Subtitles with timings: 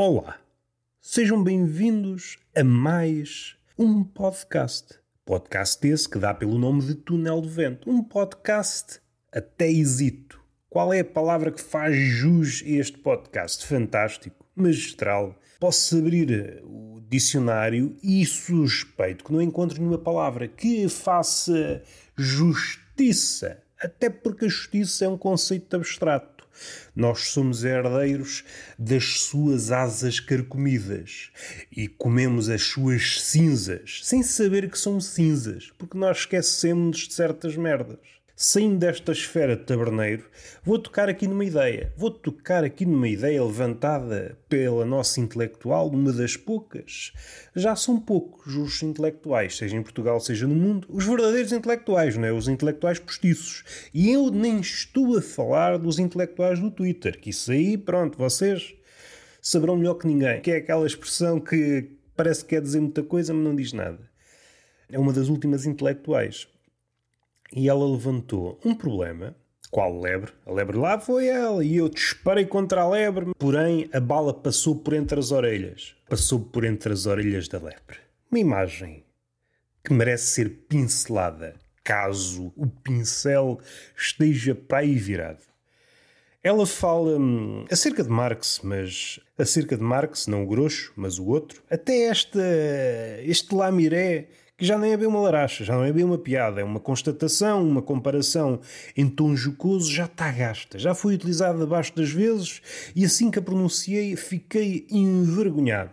[0.00, 0.38] Olá,
[1.00, 4.94] sejam bem-vindos a mais um podcast.
[5.24, 7.90] Podcast esse que dá pelo nome de Túnel do Vento.
[7.90, 9.00] Um podcast
[9.32, 10.40] até hesito.
[10.70, 13.66] Qual é a palavra que faz jus a este podcast?
[13.66, 15.34] Fantástico, magistral.
[15.58, 21.82] Posso abrir o dicionário e suspeito que não encontro nenhuma palavra que faça
[22.16, 23.60] justiça.
[23.80, 26.37] Até porque a justiça é um conceito abstrato.
[26.94, 28.44] Nós somos herdeiros
[28.78, 31.30] das suas asas carcomidas
[31.70, 37.56] e comemos as suas cinzas, sem saber que são cinzas, porque nós esquecemos de certas
[37.56, 38.17] merdas.
[38.40, 40.24] Saindo desta esfera de taberneiro,
[40.62, 41.92] vou tocar aqui numa ideia.
[41.96, 47.12] Vou tocar aqui numa ideia levantada pela nossa intelectual, uma das poucas.
[47.56, 52.28] Já são poucos os intelectuais, seja em Portugal, seja no mundo, os verdadeiros intelectuais, não
[52.28, 52.32] é?
[52.32, 53.64] Os intelectuais postiços.
[53.92, 58.72] E eu nem estou a falar dos intelectuais do Twitter, que isso aí, pronto, vocês
[59.42, 60.40] saberão melhor que ninguém.
[60.42, 63.98] Que é aquela expressão que parece que quer dizer muita coisa, mas não diz nada.
[64.88, 66.46] É uma das últimas intelectuais
[67.52, 69.34] e ela levantou um problema.
[69.70, 70.32] Qual lebre?
[70.46, 74.76] A lebre lá foi ela e eu disparei contra a lebre, porém a bala passou
[74.76, 75.94] por entre as orelhas.
[76.08, 77.98] Passou por entre as orelhas da lebre.
[78.30, 79.04] Uma imagem
[79.84, 81.54] que merece ser pincelada,
[81.84, 83.60] caso o pincel
[83.96, 85.42] esteja para aí virado.
[86.42, 91.26] Ela fala hum, acerca de Marx, mas acerca de Marx, não o grosso, mas o
[91.26, 91.62] outro.
[91.70, 92.40] Até esta,
[93.22, 94.28] este lamiré
[94.58, 96.80] que já nem é bem uma laracha, já não é bem uma piada, é uma
[96.80, 98.58] constatação, uma comparação
[98.96, 102.60] em tom jocoso, já está gasta, já foi utilizada abaixo das vezes
[102.94, 105.92] e assim que a pronunciei fiquei envergonhado.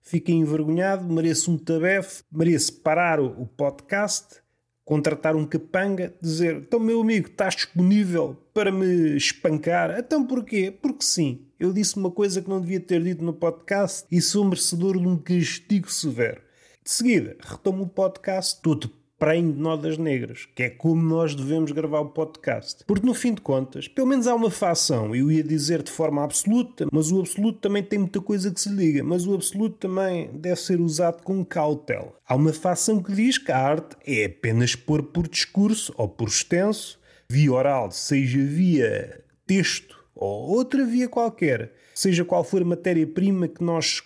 [0.00, 4.40] Fiquei envergonhado, mereço um tabefe, mereço parar o podcast,
[4.84, 9.98] contratar um capanga, dizer: Então, meu amigo, estás disponível para me espancar?
[9.98, 10.70] Então, porquê?
[10.70, 11.46] Porque sim.
[11.58, 15.06] Eu disse uma coisa que não devia ter dito no podcast e sou merecedor de
[15.06, 16.47] um castigo severo.
[16.88, 21.70] De seguida, retomo o podcast todo prenho de nodas negras, que é como nós devemos
[21.70, 22.82] gravar o podcast.
[22.86, 26.24] Porque no fim de contas, pelo menos há uma facção, eu ia dizer de forma
[26.24, 30.30] absoluta, mas o absoluto também tem muita coisa que se liga, mas o absoluto também
[30.32, 32.14] deve ser usado com cautela.
[32.26, 36.28] Há uma facção que diz que a arte é apenas pôr por discurso ou por
[36.28, 36.98] extenso,
[37.28, 43.62] via oral, seja via texto ou outra via qualquer, seja qual for a matéria-prima que
[43.62, 44.02] nós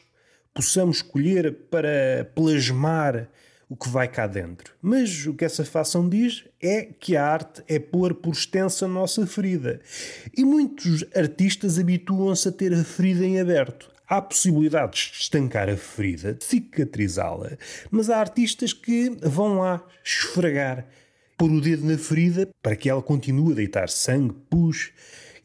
[0.54, 3.28] possamos escolher para plasmar
[3.72, 4.74] o que vai cá dentro.
[4.82, 8.88] Mas o que essa facção diz é que a arte é pôr por extensa a
[8.88, 9.80] nossa ferida.
[10.36, 13.90] E muitos artistas habituam-se a ter a ferida em aberto.
[14.06, 17.56] Há possibilidades de estancar a ferida, de cicatrizá-la,
[17.90, 20.86] mas há artistas que vão lá esfregar,
[21.38, 24.92] pôr o dedo na ferida para que ela continue a deitar sangue, pus.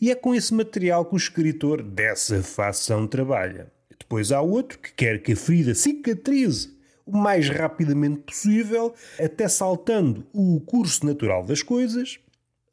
[0.01, 3.71] E é com esse material que o escritor dessa facção trabalha.
[4.07, 10.25] Depois há outro que quer que a ferida cicatrize o mais rapidamente possível, até saltando
[10.33, 12.19] o curso natural das coisas,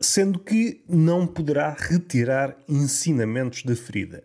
[0.00, 4.22] sendo que não poderá retirar ensinamentos da ferida.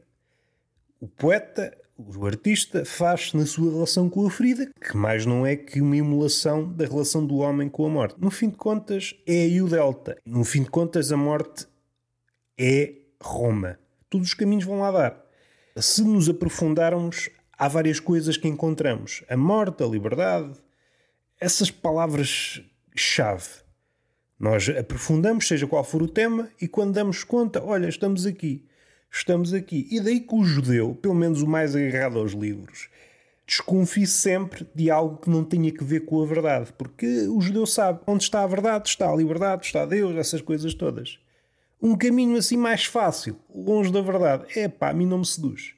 [1.00, 5.56] O poeta, o artista, faz na sua relação com a ferida, que mais não é
[5.56, 8.20] que uma emulação da relação do homem com a morte.
[8.20, 10.16] No fim de contas, é aí o delta.
[10.26, 11.68] No fim de contas, a morte
[12.56, 13.80] é Roma.
[14.10, 15.29] Todos os caminhos vão lá dar
[15.82, 19.24] se nos aprofundarmos, há várias coisas que encontramos.
[19.30, 20.54] A morte, a liberdade,
[21.40, 23.50] essas palavras-chave.
[24.40, 28.66] Nós aprofundamos, seja qual for o tema, e quando damos conta, olha, estamos aqui,
[29.12, 29.88] estamos aqui.
[29.92, 32.90] E daí que o judeu, pelo menos o mais agarrado aos livros,
[33.46, 37.66] desconfie sempre de algo que não tenha que ver com a verdade, porque o judeu
[37.66, 41.20] sabe onde está a verdade, está a liberdade, está Deus, essas coisas todas.
[41.82, 45.74] Um caminho assim mais fácil, longe da verdade, é pá, a mim não me seduz.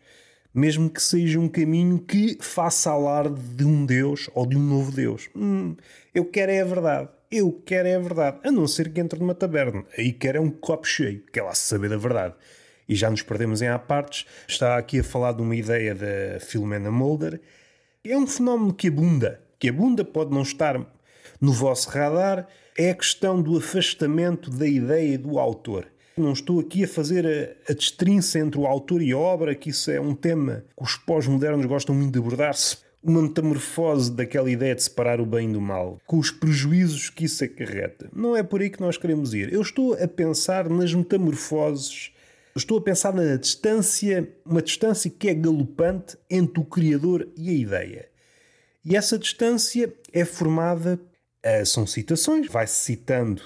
[0.53, 4.91] Mesmo que seja um caminho que faça alarde de um Deus ou de um novo
[4.91, 5.29] Deus.
[5.35, 5.75] Hum,
[6.13, 7.09] eu quero é a verdade.
[7.31, 8.39] Eu quero é a verdade.
[8.43, 9.85] A não ser que entre numa taberna.
[9.97, 11.23] Aí quero é um copo cheio.
[11.31, 12.33] Quer lá saber da verdade.
[12.89, 14.25] E já nos perdemos em apartes.
[14.45, 17.39] Está aqui a falar de uma ideia da Filomena Mulder.
[18.03, 19.41] É um fenómeno que abunda.
[19.57, 20.77] Que abunda pode não estar
[21.39, 25.87] no vosso radar é a questão do afastamento da ideia do autor.
[26.17, 29.69] Não estou aqui a fazer a, a destrinça entre o autor e a obra, que
[29.69, 32.77] isso é um tema que os pós-modernos gostam muito de abordar-se.
[33.03, 37.43] Uma metamorfose daquela ideia de separar o bem do mal, com os prejuízos que isso
[37.43, 38.07] acarreta.
[38.13, 39.51] Não é por aí que nós queremos ir.
[39.51, 42.11] Eu estou a pensar nas metamorfoses
[42.53, 47.53] Estou a pensar na distância, uma distância que é galopante entre o criador e a
[47.53, 48.09] ideia.
[48.83, 50.99] E essa distância é formada
[51.45, 53.41] Uh, são citações, vai-se citando,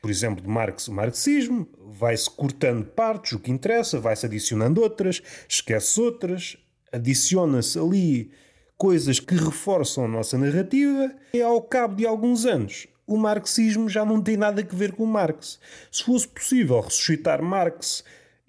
[0.00, 5.20] por exemplo, de Marx o marxismo, vai-se cortando partes, o que interessa, vai-se adicionando outras,
[5.48, 6.56] esquece outras,
[6.92, 8.30] adiciona-se ali
[8.76, 14.04] coisas que reforçam a nossa narrativa, e ao cabo de alguns anos o marxismo já
[14.04, 15.58] não tem nada a ver com Marx.
[15.90, 18.04] Se fosse possível ressuscitar Marx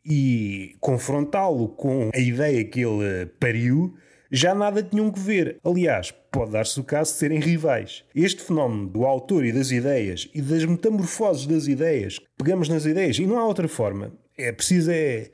[0.06, 3.98] e confrontá-lo com a ideia que ele pariu,
[4.32, 5.60] já nada tinham que ver.
[5.64, 8.04] Aliás, pode dar-se o caso de serem rivais.
[8.16, 13.20] Este fenómeno do autor e das ideias e das metamorfoses das ideias, pegamos nas ideias
[13.20, 14.14] e não há outra forma.
[14.38, 15.30] É preciso é,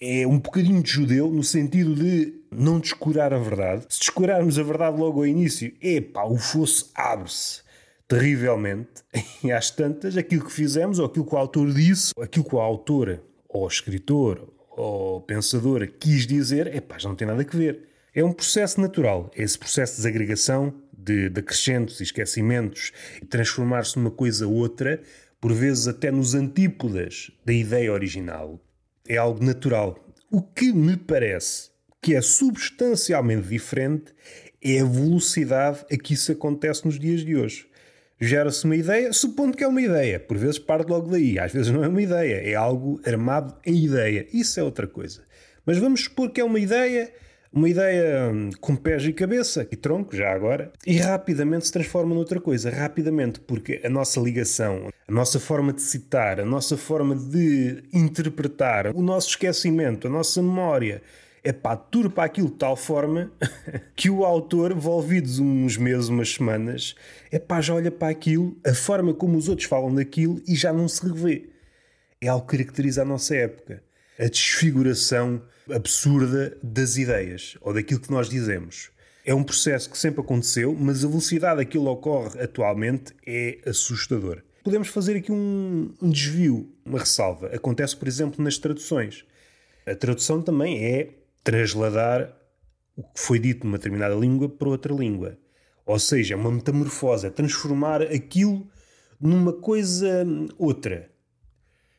[0.00, 3.86] é um bocadinho de judeu no sentido de não descurar a verdade.
[3.88, 7.62] Se descurarmos a verdade logo ao início, epá, o fosso abre-se
[8.06, 9.02] terrivelmente
[9.42, 12.60] e às tantas aquilo que fizemos ou aquilo que o autor disse, aquilo que o
[12.60, 17.87] autor ou o escritor ou pensador quis dizer, epá, já não tem nada a ver.
[18.14, 23.96] É um processo natural, esse processo de desagregação, de, de acrescentos e esquecimentos, e transformar-se
[23.98, 25.00] numa coisa outra,
[25.40, 28.60] por vezes até nos antípodas da ideia original.
[29.06, 30.04] É algo natural.
[30.30, 31.70] O que me parece
[32.00, 34.14] que é substancialmente diferente
[34.62, 37.68] é a velocidade a que isso acontece nos dias de hoje.
[38.20, 41.70] Gera-se uma ideia, supondo que é uma ideia, por vezes parte logo daí, às vezes
[41.70, 44.26] não é uma ideia, é algo armado em ideia.
[44.32, 45.22] Isso é outra coisa.
[45.64, 47.12] Mas vamos supor que é uma ideia
[47.52, 52.14] uma ideia hum, com pés e cabeça e tronco, já agora, e rapidamente se transforma
[52.14, 52.70] noutra coisa.
[52.70, 58.94] Rapidamente, porque a nossa ligação, a nossa forma de citar, a nossa forma de interpretar,
[58.94, 61.02] o nosso esquecimento, a nossa memória,
[61.42, 63.32] é pá, turpa aquilo de tal forma
[63.96, 66.94] que o autor, envolvidos uns meses, umas semanas,
[67.30, 70.72] é pá, já olha para aquilo, a forma como os outros falam daquilo e já
[70.72, 71.48] não se revê.
[72.20, 73.82] É algo que caracteriza a nossa época.
[74.18, 78.90] A desfiguração absurda das ideias ou daquilo que nós dizemos.
[79.24, 83.58] É um processo que sempre aconteceu, mas a velocidade a que ele ocorre atualmente é
[83.66, 84.42] assustador.
[84.64, 87.48] Podemos fazer aqui um, um desvio, uma ressalva.
[87.48, 89.24] Acontece, por exemplo, nas traduções.
[89.86, 91.10] A tradução também é
[91.44, 92.34] trasladar
[92.96, 95.38] o que foi dito numa determinada língua para outra língua.
[95.86, 98.68] Ou seja, é uma metamorfose, é transformar aquilo
[99.20, 100.26] numa coisa
[100.58, 101.10] outra.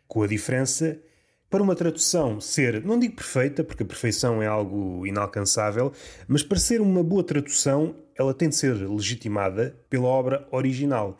[0.07, 0.99] Com a diferença
[1.49, 5.91] para uma tradução ser, não digo perfeita, porque a perfeição é algo inalcançável,
[6.27, 11.17] mas para ser uma boa tradução, ela tem de ser legitimada pela obra original.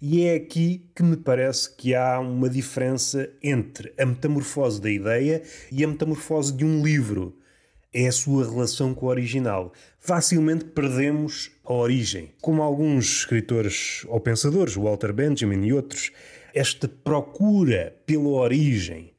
[0.00, 5.42] E é aqui que me parece que há uma diferença entre a metamorfose da ideia
[5.70, 7.36] e a metamorfose de um livro.
[7.92, 9.72] É a sua relação com o original.
[9.98, 12.32] Facilmente perdemos a origem.
[12.40, 16.10] Como alguns escritores ou pensadores, Walter Benjamin e outros,
[16.54, 19.11] esta procura pela origem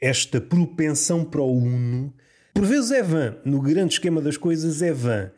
[0.00, 2.12] esta propensão para o uno,
[2.54, 5.30] por vezes é vã, no grande esquema das coisas é vã,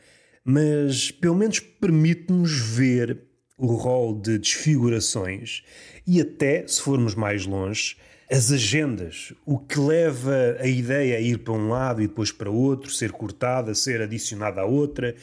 [0.45, 3.23] mas pelo menos permite-nos ver
[3.59, 5.63] o rol de desfigurações
[6.07, 7.97] e até, se formos mais longe,
[8.31, 12.51] as agendas, o que leva a ideia a ir para um lado e depois para
[12.51, 15.15] outro, ser cortada, ser adicionada a outra,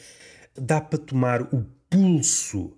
[0.54, 2.76] dá para tomar o pulso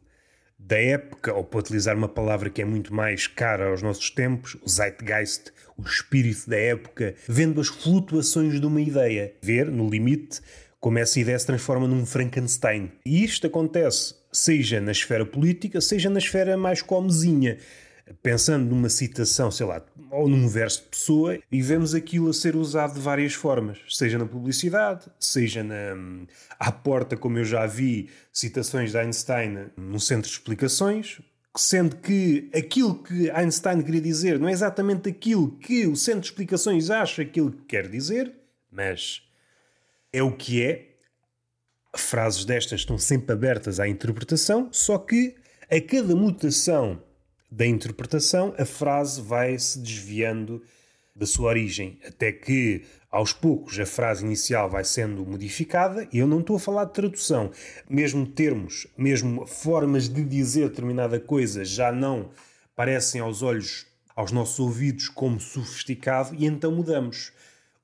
[0.67, 4.57] da época, ou para utilizar uma palavra que é muito mais cara aos nossos tempos,
[4.63, 10.41] o zeitgeist, o espírito da época, vendo as flutuações de uma ideia, ver, no limite,
[10.79, 12.93] como essa ideia se transforma num Frankenstein.
[13.05, 17.59] E isto acontece seja na esfera política, seja na esfera mais comezinha
[18.23, 22.57] pensando numa citação, sei lá, ou num verso de pessoa, e vemos aquilo a ser
[22.57, 25.95] usado de várias formas, seja na publicidade, seja na,
[26.59, 31.21] à porta, como eu já vi, citações de Einstein no centro de explicações,
[31.57, 36.27] sendo que aquilo que Einstein queria dizer não é exatamente aquilo que o centro de
[36.29, 38.33] explicações acha aquilo que quer dizer,
[38.71, 39.23] mas
[40.13, 40.87] é o que é.
[41.97, 45.35] Frases destas estão sempre abertas à interpretação, só que
[45.69, 47.03] a cada mutação
[47.51, 50.63] da interpretação, a frase vai se desviando
[51.15, 56.27] da sua origem, até que aos poucos a frase inicial vai sendo modificada, e eu
[56.27, 57.51] não estou a falar de tradução,
[57.89, 62.31] mesmo termos, mesmo formas de dizer determinada coisa já não
[62.77, 67.33] parecem aos olhos, aos nossos ouvidos como sofisticado, e então mudamos.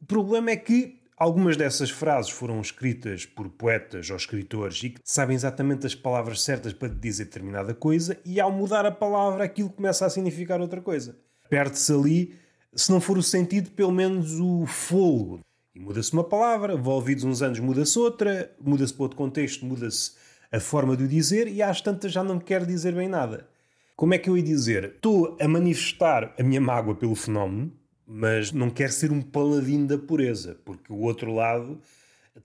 [0.01, 5.01] O problema é que Algumas dessas frases foram escritas por poetas ou escritores e que
[5.03, 9.71] sabem exatamente as palavras certas para dizer determinada coisa, e ao mudar a palavra aquilo
[9.71, 11.17] começa a significar outra coisa.
[11.49, 12.35] Perde-se ali,
[12.75, 15.41] se não for o sentido, pelo menos o fogo.
[15.75, 20.13] E muda-se uma palavra, envolvidos uns anos muda-se outra, muda-se para outro contexto, muda-se
[20.53, 23.49] a forma de o dizer, e às tantas já não quer dizer bem nada.
[23.97, 24.85] Como é que eu ia dizer?
[24.85, 27.73] Estou a manifestar a minha mágoa pelo fenómeno,
[28.07, 31.81] mas não quer ser um paladino da pureza, porque o outro lado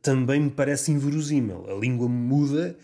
[0.01, 1.65] também me parece inverosímil.
[1.69, 2.75] A língua muda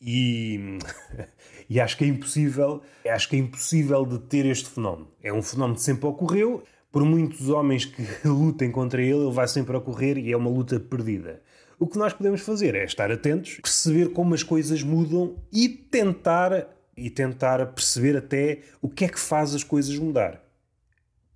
[0.00, 0.78] e,
[1.68, 5.08] e acho que é impossível, acho que é impossível de ter este fenómeno.
[5.22, 9.48] É um fenómeno que sempre ocorreu, por muitos homens que lutem contra ele, ele vai
[9.48, 11.42] sempre ocorrer e é uma luta perdida.
[11.78, 16.74] o que nós podemos fazer é estar atentos, perceber como as coisas mudam e tentar
[16.96, 20.47] e tentar perceber até o que é que faz as coisas mudar.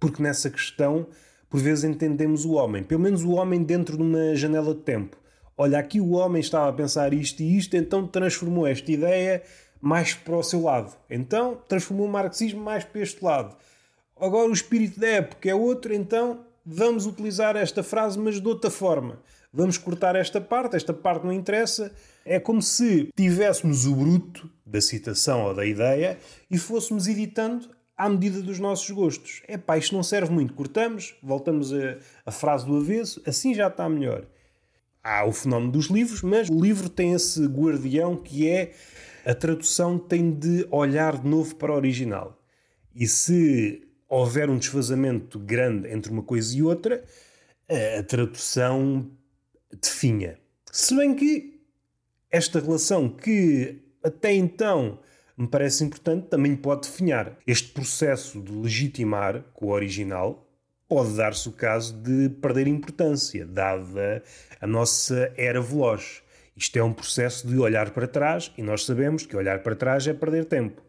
[0.03, 1.07] Porque nessa questão,
[1.49, 5.17] por vezes entendemos o homem, pelo menos o homem dentro de uma janela de tempo.
[5.57, 9.45] Olha, aqui o homem estava a pensar isto e isto, então transformou esta ideia
[9.81, 10.93] mais para o seu lado.
[11.09, 13.55] Então transformou o marxismo mais para este lado.
[14.21, 18.73] Agora o espírito da época é outro, então vamos utilizar esta frase, mas de outra
[18.73, 19.21] forma.
[19.53, 21.93] Vamos cortar esta parte, esta parte não interessa.
[22.25, 26.19] É como se tivéssemos o bruto da citação ou da ideia
[26.51, 27.71] e fôssemos editando
[28.03, 29.43] à medida dos nossos gostos.
[29.47, 30.55] É pá, isto não serve muito.
[30.55, 34.27] Cortamos, voltamos a, a frase do avesso, assim já está melhor.
[35.05, 38.73] Há o fenómeno dos livros, mas o livro tem esse guardião que é
[39.25, 42.37] a tradução tem de olhar de novo para o original.
[42.93, 47.05] E se houver um desfazamento grande entre uma coisa e outra,
[47.99, 49.09] a tradução
[49.81, 50.41] definha.
[50.73, 51.61] Se bem que
[52.33, 54.99] esta relação que até então
[55.37, 57.37] me parece importante também pode definhar.
[57.47, 60.47] Este processo de legitimar com o original
[60.89, 64.23] pode dar-se o caso de perder importância, dada
[64.61, 66.23] a nossa era veloz.
[66.55, 70.07] Isto é um processo de olhar para trás e nós sabemos que olhar para trás
[70.07, 70.83] é perder tempo.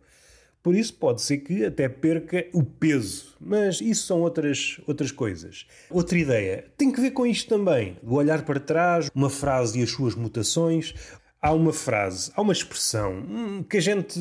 [0.61, 5.65] Por isso pode ser que até perca o peso, mas isso são outras, outras coisas.
[5.89, 9.83] Outra ideia tem que ver com isto também, o olhar para trás, uma frase e
[9.83, 10.95] as suas mutações.
[11.43, 14.17] Há uma frase, há uma expressão hum, que a gente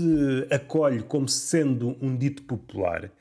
[0.50, 3.12] acolhe como sendo um dito popular,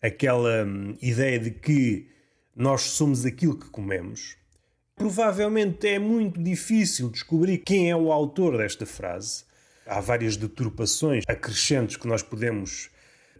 [0.00, 2.08] aquela hum, ideia de que
[2.54, 4.36] nós somos aquilo que comemos.
[4.94, 9.50] Provavelmente é muito difícil descobrir quem é o autor desta frase
[9.90, 12.90] Há várias deturpações acrescentes que nós podemos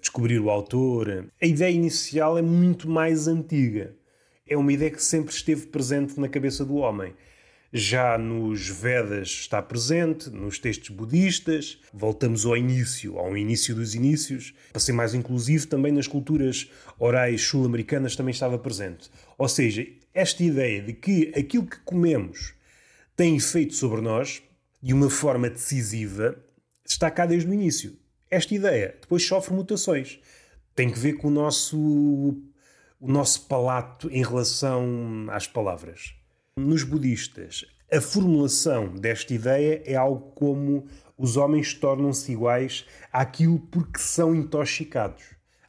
[0.00, 1.31] descobrir o autor.
[1.40, 3.95] A ideia inicial é muito mais antiga.
[4.49, 7.14] É uma ideia que sempre esteve presente na cabeça do homem.
[7.73, 11.79] Já nos Vedas está presente, nos textos budistas.
[11.93, 14.53] Voltamos ao início, ao início dos inícios.
[14.73, 19.09] Para ser mais inclusivo, também nas culturas orais sul-americanas também estava presente.
[19.39, 22.55] Ou seja, esta ideia de que aquilo que comemos
[23.15, 24.43] tem efeito sobre nós
[24.83, 26.37] de uma forma decisiva
[26.85, 27.97] está cá desde o início.
[28.29, 30.19] Esta ideia depois sofre mutações.
[30.75, 36.20] Tem que ver com o nosso, o nosso palato em relação às palavras.
[36.57, 43.99] Nos budistas, a formulação desta ideia é algo como os homens tornam-se iguais àquilo porque
[43.99, 45.23] são intoxicados.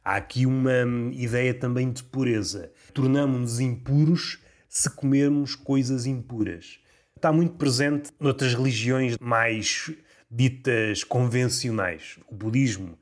[0.04, 2.72] Há aqui uma ideia também de pureza.
[2.92, 6.82] Tornamos-nos impuros se comermos coisas impuras
[7.22, 9.92] está muito presente noutras religiões mais
[10.28, 12.18] ditas convencionais.
[12.26, 12.98] O budismo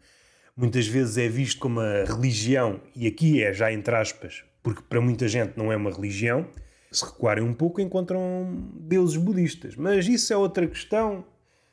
[0.54, 5.00] muitas vezes é visto como a religião, e aqui é já entre aspas, porque para
[5.00, 6.46] muita gente não é uma religião.
[6.90, 9.76] Se recuarem um pouco, encontram deuses budistas.
[9.76, 11.24] Mas isso é outra questão.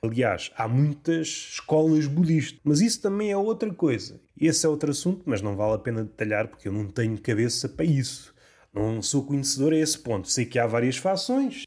[0.01, 4.21] Aliás, há muitas escolas budistas, mas isso também é outra coisa.
[4.39, 7.67] Esse é outro assunto, mas não vale a pena detalhar porque eu não tenho cabeça
[7.67, 8.33] para isso.
[8.71, 10.29] Não sou conhecedor a esse ponto.
[10.29, 11.63] Sei que há várias fações,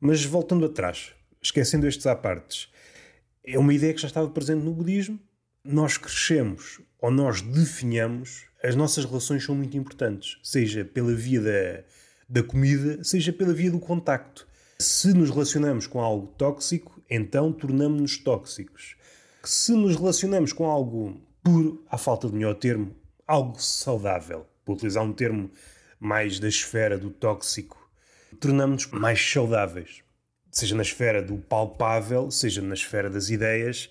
[0.00, 1.12] mas voltando atrás,
[1.42, 2.68] esquecendo estes apartes,
[3.44, 5.18] é uma ideia que já estava presente no budismo.
[5.64, 11.84] Nós crescemos ou nós definhamos, as nossas relações são muito importantes, seja pela via da,
[12.28, 14.46] da comida, seja pela via do contacto.
[14.78, 18.96] Se nos relacionamos com algo tóxico, então tornamos-nos tóxicos.
[19.44, 22.94] Se nos relacionamos com algo puro, à falta de melhor termo,
[23.26, 25.50] algo saudável, por utilizar um termo
[26.00, 27.88] mais da esfera do tóxico,
[28.40, 30.02] tornamos-nos mais saudáveis.
[30.50, 33.90] Seja na esfera do palpável, seja na esfera das ideias,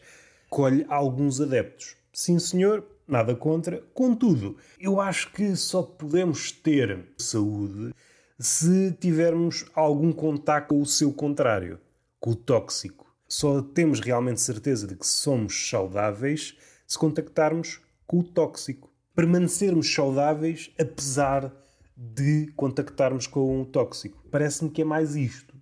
[0.50, 1.96] colhe alguns adeptos.
[2.12, 3.82] Sim, senhor, nada contra.
[3.94, 7.94] Contudo, eu acho que só podemos ter saúde
[8.38, 11.80] se tivermos algum contacto com o seu contrário,
[12.20, 13.06] com o tóxico.
[13.28, 18.92] Só temos realmente certeza de que somos saudáveis se contactarmos com o tóxico.
[19.16, 21.52] Permanecermos saudáveis apesar
[21.96, 24.22] de contactarmos com o tóxico.
[24.30, 25.56] Parece-me que é mais isto.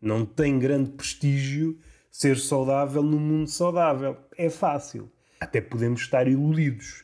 [0.00, 1.78] Não tem grande prestígio
[2.10, 4.16] ser saudável no mundo saudável.
[4.36, 5.10] É fácil.
[5.38, 7.03] Até podemos estar iludidos.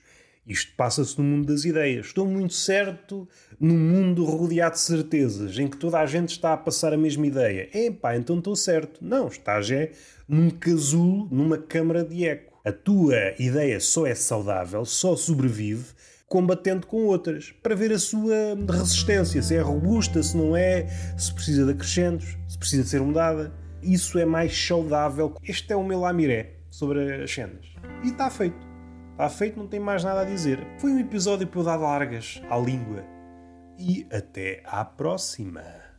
[0.51, 2.07] Isto passa-se no mundo das ideias.
[2.07, 3.29] Estou muito certo
[3.61, 7.25] num mundo rodeado de certezas, em que toda a gente está a passar a mesma
[7.25, 7.71] ideia.
[7.73, 8.99] Epá, então estou certo.
[9.01, 9.93] Não, estás é
[10.27, 12.59] num casulo, numa câmara de eco.
[12.65, 15.85] A tua ideia só é saudável, só sobrevive
[16.27, 20.87] combatendo com outras, para ver a sua resistência, se é robusta, se não é,
[21.19, 23.53] se precisa de acrescentos, se precisa de ser mudada.
[23.83, 25.35] Isso é mais saudável.
[25.43, 27.67] Este é o meu lamiré sobre as cenas.
[28.05, 28.70] E está feito.
[29.21, 30.67] Está feito, não tem mais nada a dizer.
[30.79, 33.05] Foi um episódio para eu dar largas à língua.
[33.79, 35.90] E até à próxima.